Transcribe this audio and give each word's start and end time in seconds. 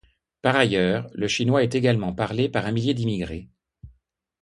Par 0.41 0.55
ailleurs, 0.55 1.07
le 1.13 1.27
chinois 1.27 1.61
est 1.61 1.75
également 1.75 2.11
parlé 2.11 2.49
par 2.49 2.65
un 2.65 2.71
millier 2.71 2.95
d'immigrés. 2.95 3.49